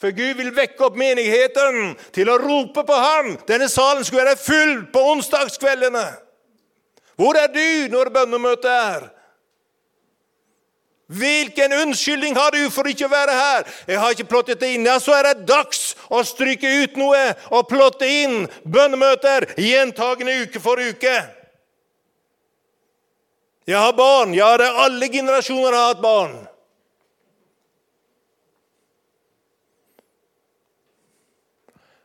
[0.00, 3.34] For Gud vil vekke opp menigheten til å rope på ham.
[3.48, 6.06] Denne salen skulle være full på onsdagskveldene.
[7.20, 9.10] Hvor er du når bønnemøtet er?
[11.10, 13.64] Hvilken unnskyldning har du for ikke å være her?
[13.90, 14.86] Jeg har ikke plottet det inn.
[14.86, 20.62] Ja, så er det dags å stryke ut noe og plotte inn bønnemøter gjentagende uke
[20.62, 21.16] for uke.
[23.66, 24.36] Jeg har barn.
[24.38, 26.36] Ja, det er alle generasjoner har hatt barn.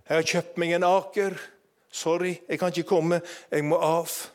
[0.05, 1.37] Jeg har kjøpt meg en aker
[1.95, 3.21] 'Sorry, jeg kan ikke komme.
[3.51, 4.29] Jeg må av.'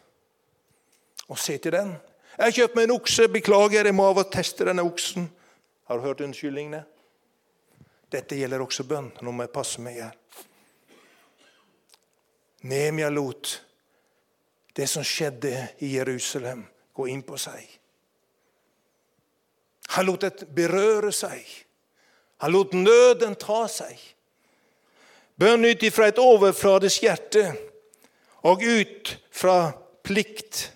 [1.29, 1.93] Og se til den.
[2.41, 3.29] 'Jeg har kjøpt meg en okse.
[3.29, 5.27] Beklager, jeg må av og teste denne oksen.'
[5.85, 6.85] Har du hørt unnskyldningene?
[8.09, 9.11] Dette gjelder også bønn.
[9.21, 10.15] Nå må jeg passe meg her.
[12.63, 13.61] Nemia lot
[14.77, 15.53] det som skjedde
[15.85, 16.65] i Jerusalem,
[16.97, 17.67] gå inn på seg.
[19.99, 21.45] Han lot det berøre seg.
[22.41, 24.01] Han lot nøden ta seg.
[25.37, 27.51] Bønn ut ifra et overfladisk hjerte
[28.49, 29.73] og ut fra
[30.07, 30.71] plikt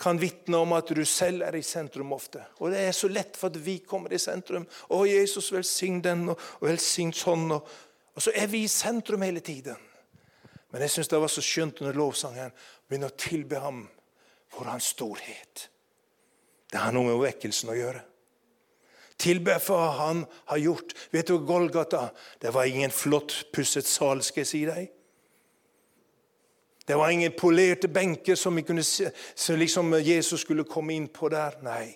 [0.00, 2.40] kan vitne om at du selv er i sentrum ofte.
[2.60, 4.64] Og det er så lett for at vi kommer i sentrum.
[4.64, 7.50] Å, Jesus, velsign den, og, velsign sånn.
[7.56, 7.72] Og,
[8.14, 9.76] og, så er vi i sentrum hele tiden.
[10.70, 12.54] Men jeg syns det var så skjønt under lovsangen
[12.88, 13.82] begynne å tilbe ham
[14.50, 15.66] for hans storhet.
[16.70, 18.04] Det har noe med vekkelsen å gjøre.
[19.20, 20.94] Tilbe for hva han har gjort.
[21.12, 22.06] Vet du, Golgata
[22.40, 24.88] det var ingen flott pusset sal, skal jeg si deg.
[26.90, 28.82] Det var ingen polerte benker som, kunne,
[29.34, 31.54] som liksom Jesus skulle komme inn på der.
[31.62, 31.92] Nei,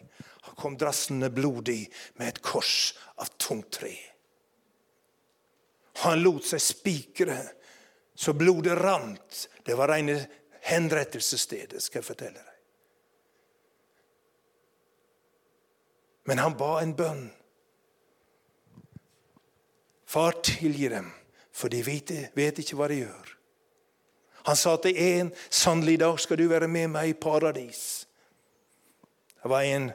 [0.46, 3.90] han kom drassende blodig med et kors av tungt tre.
[6.04, 7.40] Han lot seg spikre
[8.14, 9.42] så blodet rant.
[9.66, 10.14] Det var rene
[10.70, 12.56] henrettelsesstedet, skal jeg fortelle deg.
[16.30, 17.26] Men han ba en bønn.
[20.06, 21.10] Far, tilgi dem,
[21.50, 23.33] for de vet ikke hva de gjør.
[24.44, 28.06] Han sa til en, 'Sannelig, dag skal du være med meg i paradis'.
[29.42, 29.92] Det var en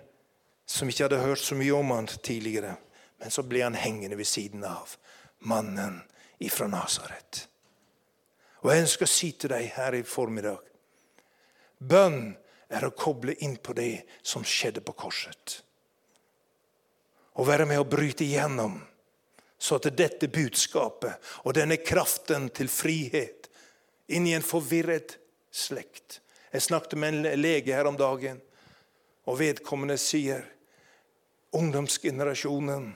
[0.66, 2.76] som ikke hadde hørt så mye om han tidligere.
[3.20, 4.96] Men så ble han hengende ved siden av
[5.40, 6.02] mannen
[6.40, 7.48] ifra Nasaret.
[8.62, 10.66] Og jeg ønsker å si til deg her i formiddag
[11.80, 12.36] Bønn
[12.70, 15.62] er å koble inn på det som skjedde på korset.
[17.40, 18.76] Å være med å bryte igjennom,
[19.56, 23.39] så at dette budskapet og denne kraften til frihet
[24.10, 25.18] inn i en forvirret
[25.52, 26.20] slekt.
[26.52, 28.42] Jeg snakket med en lege her om dagen,
[29.30, 30.46] og vedkommende sier
[31.54, 32.92] ungdomsgenerasjonen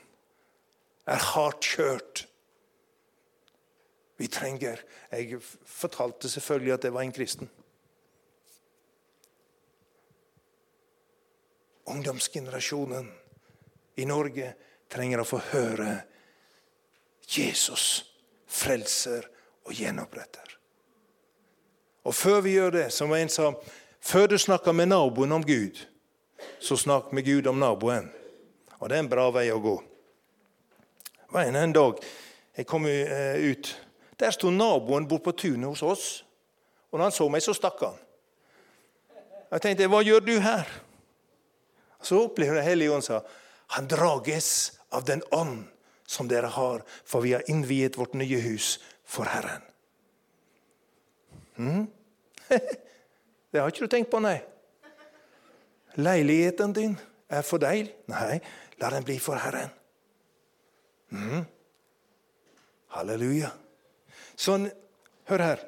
[1.09, 2.25] er hardt kjørt.
[4.17, 7.49] Vi trenger Jeg fortalte selvfølgelig at det var en kristen.
[11.85, 13.11] Ungdomsgenerasjonen
[14.01, 14.53] i Norge
[14.89, 15.91] trenger å få høre
[17.29, 18.05] Jesus
[18.49, 19.27] frelser
[19.67, 20.57] og gjenoppretter.
[22.03, 23.53] Og før vi gjør det, som en sa,
[24.03, 25.79] før du snakker med naboen om Gud,
[26.59, 28.09] så snakk med Gud om naboen.
[28.79, 29.77] Og det er en bra vei å gå.
[31.15, 32.01] Det var en, dag
[32.57, 33.69] jeg kom eh, ut.
[34.19, 36.07] Der sto naboen bort på tunet hos oss.
[36.91, 37.95] Og når han så meg, så stakk han.
[39.53, 40.69] Jeg tenkte, hva gjør du her?
[42.03, 43.21] Så opplevde jeg Hellige Ånd sa,
[43.77, 44.49] han drages
[44.93, 45.63] av den ånd
[46.09, 48.75] som dere har, for vi har innviet vårt nye hus
[49.07, 49.63] for Herren.
[51.63, 51.87] Mm.
[53.51, 54.37] det har ikke du tenkt på, nei.
[55.95, 56.95] Leiligheten din
[57.29, 57.91] er for deg.
[58.11, 58.37] Nei,
[58.81, 59.71] la den bli for Herren.
[61.13, 61.43] Mm.
[62.95, 63.51] Halleluja.
[64.35, 64.67] Sånn,
[65.29, 65.61] hør her.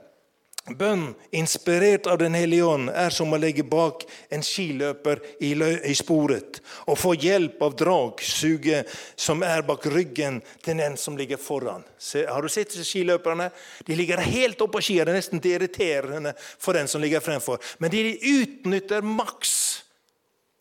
[0.66, 4.02] Bønn inspirert av Den hellige ånd er som å legge bak
[4.34, 6.58] en skiløper i, i sporet
[6.90, 11.86] og få hjelp av dragsuget som er bak ryggen til den som ligger foran.
[12.02, 13.52] Se, har du sett skiløperne?
[13.86, 15.06] De ligger helt oppå skia.
[15.06, 17.62] Det er nesten irriterende for den som ligger fremfor.
[17.78, 19.54] Men de utnytter maks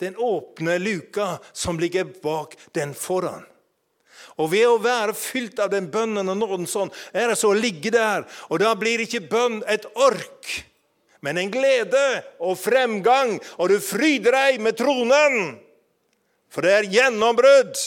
[0.04, 3.48] den åpne luka som ligger bak den foran.
[4.36, 7.58] Og ved å være fylt av den bønnen og nåden sånn, er det så å
[7.58, 8.26] ligge der.
[8.50, 10.52] Og da blir ikke bønn et ork,
[11.24, 12.04] men en glede
[12.42, 13.36] og fremgang.
[13.58, 15.58] Og du fryder deg med tronen,
[16.52, 17.78] for det er gjennombrudd.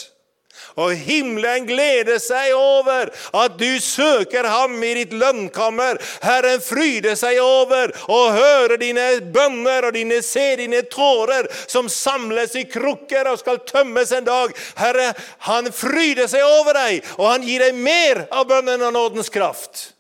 [0.78, 6.00] Og himmelen gleder seg over at du søker ham i ditt lønnkammer.
[6.26, 12.56] Herren fryder seg over å høre dine bønner og dine, se dine tårer som samles
[12.60, 14.56] i krukker og skal tømmes en dag.
[14.80, 15.12] Herre,
[15.50, 19.92] han fryder seg over deg, og han gir deg mer av bønnen og nådens kraft.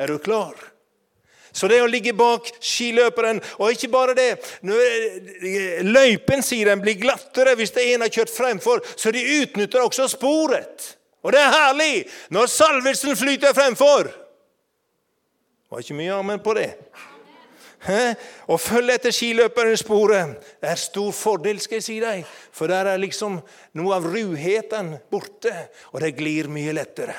[0.00, 0.69] Er du klar?
[1.52, 4.30] Så det å ligge bak skiløperen Og ikke bare det.
[5.82, 10.08] Løypen sier den blir glattere hvis det en har kjørt fremfor, så de utnytter også
[10.12, 10.94] sporet.
[11.20, 11.94] Og det er herlig
[12.32, 14.08] når salvelsen flyter fremfor.
[14.10, 16.70] Det var ikke mye amen på det.
[17.80, 22.24] Å følge etter skiløperens sporet er stor fordel, skal jeg si deg.
[22.52, 23.38] For der er liksom
[23.78, 25.54] noe av ruheten borte,
[25.94, 27.16] og det glir mye lettere.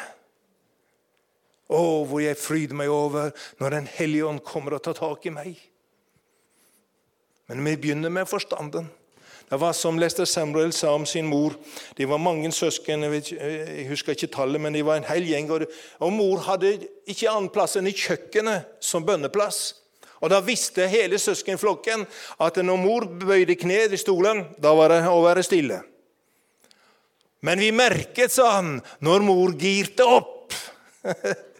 [1.71, 3.31] Å, hvor jeg fryder meg over
[3.61, 5.59] når Den hellige ånd kommer og tar tak i meg.
[7.47, 8.89] Men vi begynner med forstanden.
[9.51, 11.57] Det var som Lester Samuel sa om sin mor.
[11.97, 15.49] De var mange søsken, jeg husker ikke tallet, men de var en hel gjeng.
[15.99, 16.77] Og mor hadde
[17.11, 19.59] ikke annen plass enn i kjøkkenet som bønneplass.
[20.21, 22.05] Og Da visste hele søskenflokken
[22.39, 25.81] at når mor bøyde kne i stolen, da var det å være stille.
[27.41, 30.53] Men vi merket, sa han, når mor girte opp.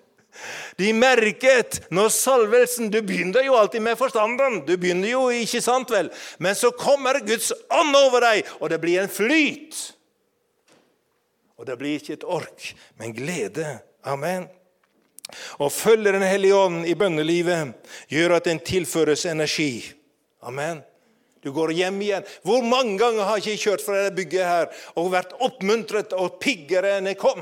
[0.80, 4.62] De merket når salvelsen Du begynner jo alltid med forstanden.
[4.68, 6.12] Du begynner jo, ikke sant vel?
[6.40, 9.80] Men så kommer Guds ånd over deg, og det blir en flyt.
[11.60, 13.68] Og det blir ikke et ork, men glede.
[14.08, 14.48] Amen.
[15.62, 17.76] Å følge Den hellige ånd i bønnelivet
[18.12, 19.86] gjør at den tilføres energi.
[20.42, 20.82] Amen.
[21.42, 22.26] Du går hjem igjen.
[22.46, 26.38] Hvor mange ganger har ikke jeg kjørt fra dette bygget her og vært oppmuntret og
[26.42, 27.42] piggere enn jeg kom?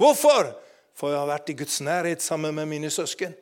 [0.00, 0.50] Hvorfor?
[0.94, 3.34] For jeg har vært i Guds nærhet sammen med mine søsken.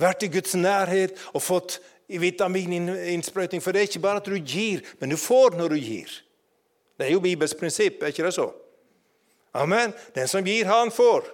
[0.00, 3.62] Vært i Guds nærhet og fått vitamininnsprøytning.
[3.62, 6.10] For det er ikke bare at du gir, men du får når du gir.
[6.98, 8.50] Det er jo Bibels prinsipp, er ikke det så?
[9.54, 9.92] Amen.
[10.14, 11.26] Den som gir, han får.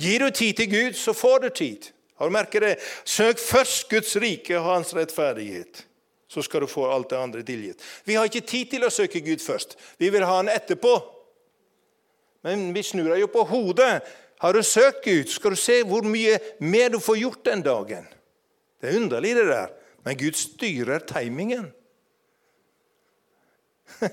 [0.00, 1.90] Gir du tid til Gud, så får du tid.
[2.18, 2.76] Har du merket det?
[3.04, 5.86] Søk først Guds rike og hans rettferdighet.
[6.28, 7.82] Så skal du få alt det andre tilgitt.
[8.04, 9.76] Vi har ikke tid til å søke Gud først.
[9.98, 11.13] Vi vil ha Han etterpå.
[12.44, 14.04] Men vi snur deg jo på hodet.
[14.42, 18.06] Har du søkt Gud, skal du se hvor mye mer du får gjort den dagen.
[18.80, 19.72] Det er underlig, det der.
[20.04, 21.70] Men Gud styrer timingen.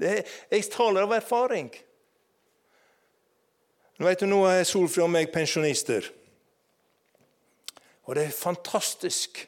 [0.00, 1.70] det, jeg taler av erfaring.
[3.96, 6.10] Nå vet du, nå er Solfrid og meg pensjonister.
[8.04, 9.40] Og det er fantastisk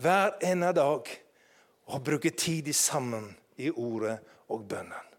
[0.00, 1.08] hver ene dag
[1.90, 4.18] å bruke tid sammen i ordet
[4.52, 5.09] og bønnen.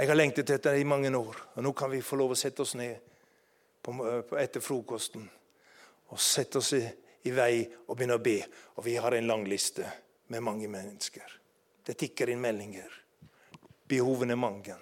[0.00, 2.38] Jeg har lengtet etter det i mange år, og nå kan vi få lov å
[2.38, 2.96] sette oss ned
[3.84, 3.92] på,
[4.24, 5.26] på etter frokosten
[6.08, 6.80] og sette oss i,
[7.28, 8.38] i, vei og begynne å be.
[8.80, 9.84] Og vi har en lang liste
[10.32, 11.36] med mange mennesker.
[11.84, 12.88] Det tikker inn meldinger.
[13.92, 14.78] Behovene er mange.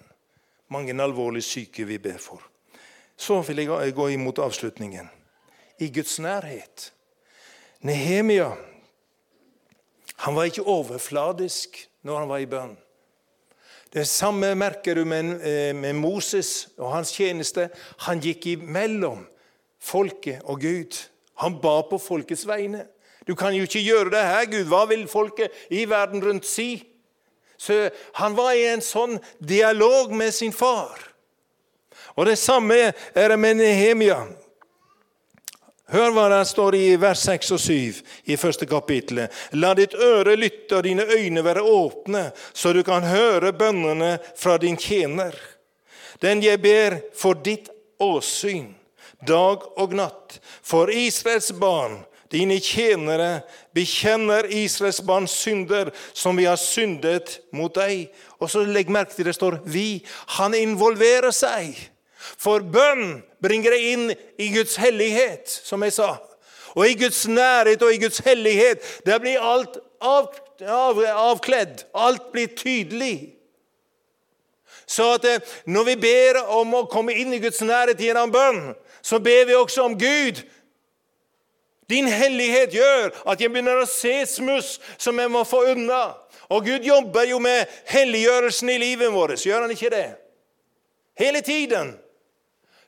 [0.71, 2.39] Mange alvorlig syke vi ber for.
[3.19, 5.11] Så vil jeg gå imot avslutningen.
[5.83, 6.93] I Guds nærhet.
[7.83, 8.53] Nehemia
[10.23, 11.77] han var ikke overfladisk
[12.07, 12.79] når han var i bønn.
[13.93, 17.69] Det samme merker du med, eh, med, Moses og hans tjeneste.
[18.05, 19.25] Han gikk imellom
[19.81, 20.97] folket og Gud.
[21.41, 22.85] Han ba på folkets vegne.
[23.27, 24.65] Du kan jo ikke gjøre det her, Gud.
[24.69, 26.85] Hva vil folket i verden rundt si?
[27.57, 30.97] Så Han var i en sånn dialog med sin far.
[32.15, 34.27] Og Det samme er det med Nehemia.
[35.89, 39.23] Hør hva det står i vers 6 og 7 i første kapittel.
[39.57, 44.59] La ditt øre lytte og dine øyne være åpne, så du kan høre bønnene fra
[44.61, 45.33] din tjener.
[46.21, 48.75] Den jeg ber for ditt åsyn,
[49.25, 53.41] dag og natt, for Israels barn, dine tjenere,
[53.73, 58.11] bekjenner Israels barns synder, som vi har syndet mot deg.
[58.37, 60.05] Og så legg merke til det står 'vi'.
[60.37, 61.73] Han involverer seg.
[62.37, 66.15] For bønn bringer deg inn i Guds hellighet, som jeg sa.
[66.75, 70.29] Og i Guds nærhet og i Guds hellighet, der blir alt av,
[70.61, 71.85] av, avkledd.
[71.93, 73.35] Alt blir tydelig.
[74.89, 78.71] Så at eh, når vi ber om å komme inn i Guds nærhet gjennom bønn,
[79.01, 80.41] så ber vi også om Gud.
[81.89, 86.13] Din hellighet gjør at jeg begynner å se smuss som jeg må få unna.
[86.49, 90.07] Og Gud jobber jo med helliggjørelsen i livet vårt, gjør han ikke det?
[91.19, 91.93] Hele tiden.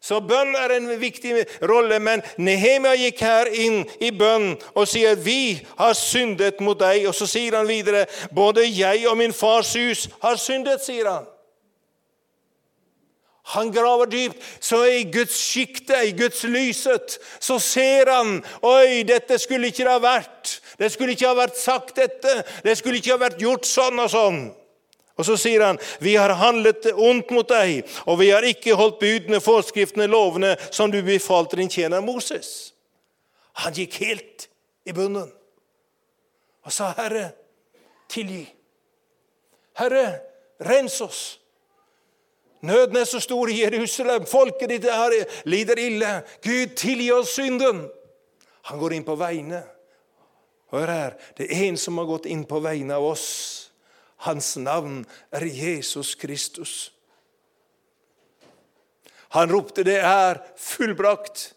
[0.02, 5.16] Så bønn er en viktig rolle, men Nehemia gikk her inn i bønn og sier,
[5.16, 9.74] 'Vi har syndet mot deg.' Og så sier han videre, 'Både jeg og min fars
[9.74, 11.26] hus har syndet', sier han.
[13.44, 19.38] Han graver dypt, så i Guds sjikte, i Guds lyset, så ser han Oi, dette
[19.42, 20.62] skulle ikke det ha vært.
[20.80, 22.44] Det skulle ikke ha vært sagt, dette.
[22.64, 24.42] Det skulle ikke ha vært gjort sånn og sånn.
[25.18, 29.00] Og så sier han, 'Vi har handlet ondt mot deg, og vi har ikke holdt
[29.00, 32.74] budene, forskriftene, lovene som du befalte din tjener Moses.'
[33.54, 34.48] Han gikk helt
[34.86, 35.32] i bunnen
[36.64, 37.32] og sa, 'Herre,
[38.10, 38.54] tilgi.'
[39.76, 40.20] 'Herre,
[40.60, 41.38] rens oss.'
[42.62, 44.26] Nøden er så stor i Jerusalem.
[44.26, 44.86] Folket ditt
[45.46, 46.24] lider ille.
[46.44, 47.90] Gud, tilgi oss synden.
[48.62, 49.64] Han går inn på vegne.
[50.72, 53.61] Hør her, det er en som har gått inn på vegne av oss.
[54.22, 56.94] Hans navn er Jesus Kristus.
[59.32, 61.54] Han ropte 'Det er fullbrakt'.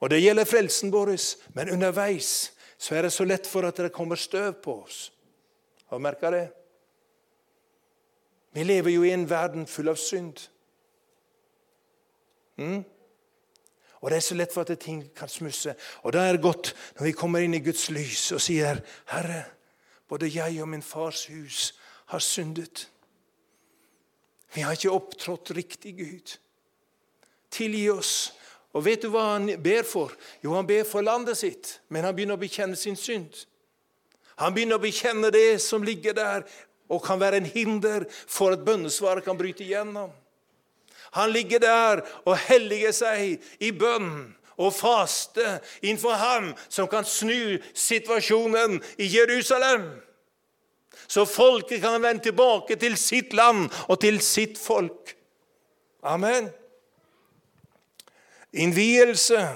[0.00, 1.16] Og Det gjelder frelsen vår,
[1.54, 5.12] men underveis så er det så lett for at det kommer støv på oss.
[5.86, 6.48] Har du merka det?
[8.52, 10.48] Vi lever jo i en verden full av synd.
[12.56, 12.84] Mm?
[14.00, 15.74] Og det er så lett for at ting kan smusse.
[16.02, 19.44] Og da er det godt når vi kommer inn i Guds lys og sier, 'Herre,
[20.14, 21.72] både jeg og min fars hus
[22.12, 22.88] har syndet.'
[24.54, 26.36] Vi har ikke opptrådt riktig, Gud.
[27.50, 28.32] Tilgi oss.
[28.70, 30.12] Og vet du hva han ber for?
[30.44, 33.34] Jo, han ber for landet sitt, men han begynner å bekjenne sin synd.
[34.38, 36.46] Han begynner å bekjenne det som ligger der,
[36.86, 40.12] og kan være en hinder for at bønnesvaret kan bryte igjennom.
[41.18, 47.58] Han ligger der og helliger seg i bønn og faste innenfor ham som kan snu
[47.74, 50.00] situasjonen i Jerusalem.
[51.08, 55.16] Så folket kan vende tilbake til sitt land og til sitt folk.
[56.02, 56.50] Amen.
[58.52, 59.48] Innvielse.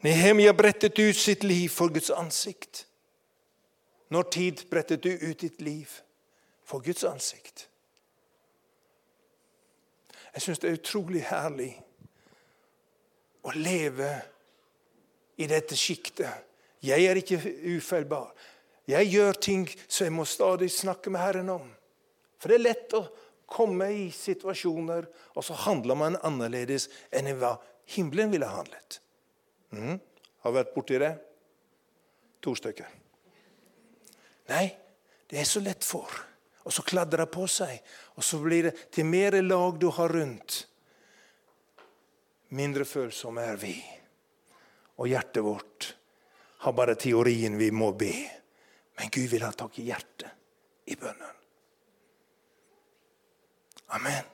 [0.00, 2.86] Nehemia brettet ut sitt liv for Guds ansikt.
[4.08, 5.86] Når tid brettet du ut ditt liv
[6.64, 7.68] for Guds ansikt?
[10.34, 11.72] Jeg syns det er utrolig herlig
[13.46, 14.10] å leve
[15.38, 16.46] i dette sjiktet.
[16.84, 17.40] Jeg er ikke
[17.76, 18.32] ufeilbar.
[18.88, 21.66] Jeg gjør ting som jeg må stadig snakke med Herren om.
[22.38, 23.02] For det er lett å
[23.48, 27.56] komme i situasjoner, og så handler man annerledes enn hva
[27.94, 29.00] himmelen ville handlet.
[29.74, 29.98] Mm.
[30.44, 31.12] Har vært borti det?
[32.44, 32.88] To stykker.
[34.48, 34.66] Nei,
[35.28, 36.12] det er så lett for.
[36.68, 37.80] Og så kladrer det på seg.
[38.16, 40.67] Og så blir det til mer lag du har rundt,
[42.54, 43.76] mindre følsomme er vi.
[44.98, 45.92] Og hjertet vårt
[46.64, 48.14] har bare teorien vi må be.
[48.98, 51.36] Men Gud vil ha tak i hjertet i bønnen.
[53.96, 54.24] Amen.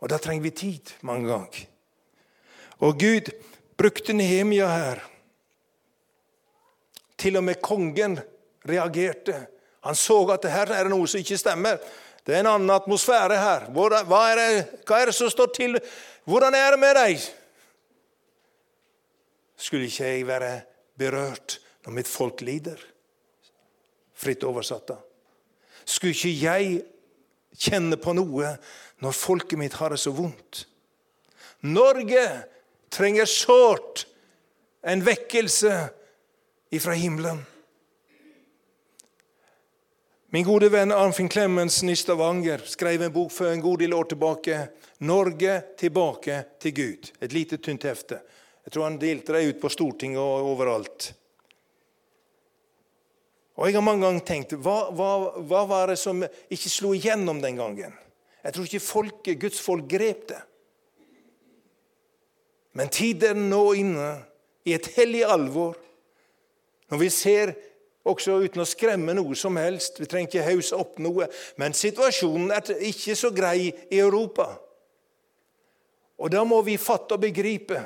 [0.00, 1.66] Og da trenger vi tid mange ganger.
[2.84, 3.32] Og Gud
[3.76, 5.02] brukte Nehemia her.
[7.16, 8.18] Til og med kongen
[8.68, 9.46] reagerte.
[9.86, 11.80] Han så at det her er noe som ikke stemmer.
[12.26, 13.68] Det er en annen atmosfære her.
[13.70, 14.48] Hva er det,
[14.88, 15.78] hva er det som står til?
[16.26, 17.22] Hvordan er det med deg?
[19.56, 20.50] Skulle ikke jeg være
[20.98, 22.80] berørt når mitt folk lider?
[24.16, 24.98] Fritt oversatt, da.
[25.86, 26.80] Skulle ikke jeg
[27.56, 28.56] kjenne på noe
[29.04, 30.64] når folket mitt har det så vondt?
[31.62, 32.24] Norge
[32.90, 34.06] trenger sårt
[34.86, 35.76] en vekkelse
[36.74, 37.44] ifra himmelen.
[40.28, 44.08] Min gode venn Arnfinn Clemensen i Stavanger skrev en bok for en god del år
[44.10, 44.68] tilbake.
[44.98, 47.12] 'Norge tilbake til Gud'.
[47.20, 48.18] Et lite, tynt hefte.
[48.64, 51.12] Jeg tror han delte det ut på Stortinget og overalt.
[53.56, 57.40] Og Jeg har mange ganger tenkt hva, hva, hva var det som ikke slo igjennom
[57.40, 57.94] den gangen?
[58.42, 60.42] Jeg tror ikke folket, Guds folk grep det.
[62.74, 64.10] Men tiden nå inne
[64.66, 65.78] i et hellig alvor,
[66.90, 67.54] når vi ser
[68.06, 70.00] også uten å skremme noe som helst.
[70.00, 71.28] Vi trenger ikke hausse opp noe.
[71.60, 74.52] Men situasjonen er ikke så grei i Europa.
[76.16, 77.82] Og da må vi fatte og begripe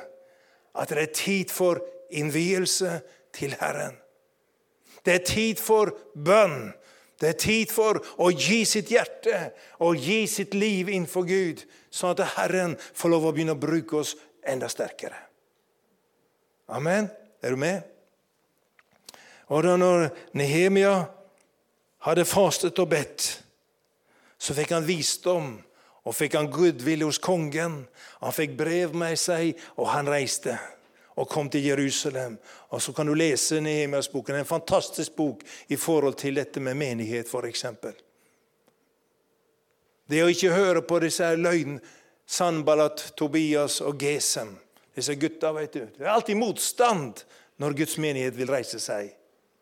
[0.79, 1.81] at det er tid for
[2.15, 3.01] innvielse
[3.35, 3.97] til Herren.
[5.05, 6.71] Det er tid for bønn.
[7.21, 9.51] Det er tid for å gi sitt hjerte
[9.85, 13.99] og gi sitt liv innenfor Gud, sånn at Herren får lov å begynne å bruke
[14.01, 15.19] oss enda sterkere.
[16.71, 17.11] Amen.
[17.43, 18.00] Er du med?
[19.51, 20.95] Og da når Nehemia
[22.07, 23.29] hadde fastet og bedt,
[24.41, 25.57] så fikk han visdom
[26.07, 27.83] og fikk han gudvilje hos kongen.
[28.23, 30.57] Han fikk brev med seg, og han reiste
[31.21, 32.39] og kom til Jerusalem.
[32.71, 34.35] Og Så kan du lese Nehemias-boken.
[34.35, 37.65] En fantastisk bok i forhold til dette med menighet, f.eks.
[40.11, 41.81] Det å ikke høre på disse løgn,
[42.27, 44.55] Sanballat, Tobias og Gesem,
[44.95, 45.81] disse gutta, vet du.
[45.99, 47.25] Det er alltid motstand
[47.59, 49.11] når Guds menighet vil reise seg.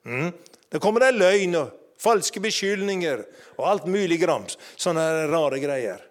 [0.07, 0.33] Mm.
[0.69, 3.25] Det kommer det løgn og falske beskyldninger
[3.59, 4.59] og alt mulig grams.
[4.77, 6.05] Sånne rare greier.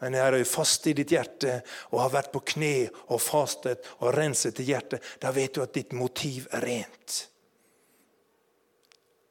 [0.00, 1.58] Men er du fast i ditt hjerte
[1.90, 2.74] og har vært på kne
[3.12, 7.18] og fastet og renset i hjertet, da vet du at ditt motiv er rent.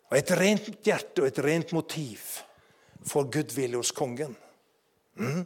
[0.10, 2.22] Og Et rent hjerte og et rent motiv
[3.06, 4.36] får gudvilje hos kongen.
[5.18, 5.42] Mm.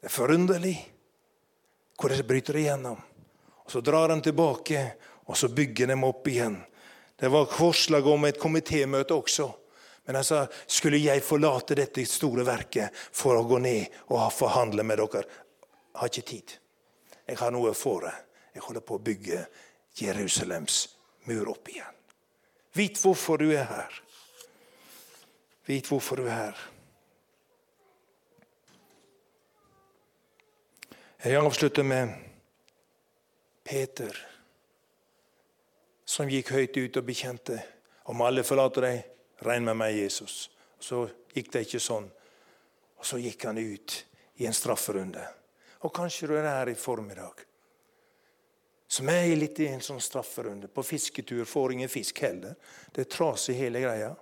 [0.00, 0.76] Det er forunderlig
[2.00, 3.00] hvor det bryter igjennom.
[3.62, 4.96] Og Så drar han tilbake,
[5.32, 6.58] og så bygger de opp igjen.
[7.16, 9.46] Det var forslag om et komitémøte også.
[10.04, 14.84] Men han sa skulle jeg forlate dette store verket for å gå ned og forhandle
[14.84, 15.22] med dere.
[15.22, 16.52] Jeg har ikke tid.
[17.30, 18.12] Jeg har noe for det.
[18.52, 19.38] Jeg holder på å bygge
[20.02, 20.82] Jerusalems
[21.30, 21.96] mur opp igjen.
[22.76, 23.96] Vit hvorfor du er her.
[25.70, 26.60] Vit hvorfor du er her.
[31.24, 32.12] Jeg avslutter med
[33.64, 34.31] Peter
[36.12, 37.56] som gikk høyt ut og bekjente
[38.12, 39.04] om alle forlater deg,
[39.46, 40.50] regn med meg, Jesus.
[40.76, 42.08] Så gikk det ikke sånn.
[43.00, 43.94] Og Så gikk han ut
[44.38, 45.22] i en strafferunde.
[45.82, 47.40] Og kanskje du er her i formiddag.
[48.92, 50.68] Som er litt i en sånn strafferunde.
[50.68, 52.54] På fisketur, får ingen fisk heller.
[52.92, 54.12] Det er trasig hele greia.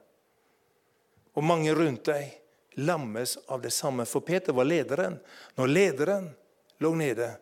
[1.35, 2.39] Og mange rundt deg
[2.79, 4.07] lammes av det samme.
[4.07, 5.19] For Peter var lederen.
[5.59, 6.31] Når lederen
[6.79, 7.33] lå nede,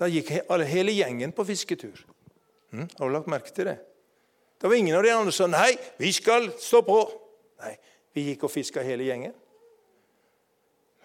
[0.00, 2.00] da gikk hele gjengen på fisketur.
[2.72, 3.78] Mm, har du lagt merke til det?
[4.60, 7.00] Det var ingen av de andre som sa nei, vi skal stå på.
[7.64, 7.74] Nei,
[8.12, 9.32] vi gikk og fiska hele gjengen.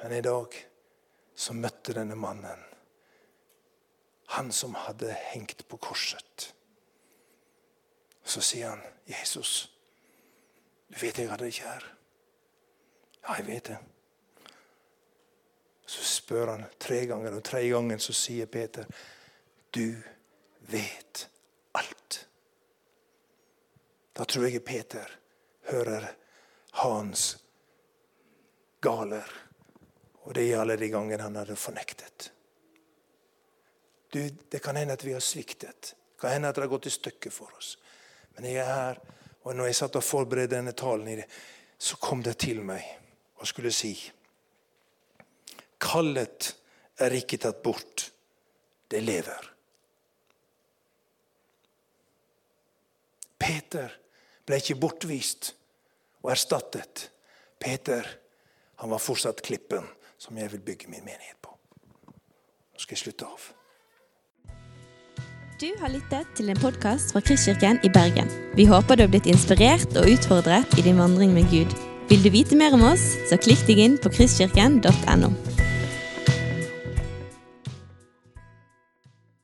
[0.01, 0.57] Men i dag
[1.35, 2.65] så møtte denne mannen
[4.35, 6.53] han som hadde hengt på korset.
[8.23, 9.71] Så sier han, 'Jesus,
[10.89, 11.91] du vet jeg hadde deg kjær.'
[13.21, 13.77] Ja, jeg vet det.
[15.85, 18.85] Så spør han tre ganger, og tre ganger så sier Peter,
[19.71, 19.95] 'Du
[20.59, 21.29] vet
[21.73, 22.25] alt'.
[24.15, 25.09] Da tror jeg Peter
[25.67, 26.07] hører
[26.79, 27.35] hans
[28.81, 29.27] galer.
[30.23, 32.31] Og det er alle de gangene han hadde fornektet.
[34.13, 35.91] Du, det kan hende at vi har sviktet.
[35.91, 37.75] Det kan hende at det har gått i stykker for oss.
[38.37, 39.01] Men jeg er her,
[39.43, 41.23] og når jeg satt og forberedte denne talen,
[41.77, 42.85] så kom det til meg
[43.35, 43.93] og skulle si
[45.85, 46.53] Kallet
[47.03, 48.07] er ikke tatt bort.
[48.89, 49.51] Det lever.
[53.37, 53.91] Peter
[54.45, 55.53] ble ikke bortvist
[56.23, 57.09] og erstattet.
[57.61, 58.07] Peter
[58.81, 59.85] han var fortsatt klippen
[60.21, 61.53] som jeg vil bygge min menighet på.
[61.55, 63.51] Nå skal jeg slutte av.
[65.55, 68.27] Du har lyttet til en podkast fra Kristkirken i Bergen.
[68.59, 71.71] Vi håper du har blitt inspirert og utfordret i din vandring med Gud.
[72.09, 75.31] Vil du vite mer om oss, så klikk deg inn på kristkirken.no.